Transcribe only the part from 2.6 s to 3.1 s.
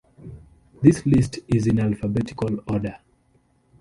order.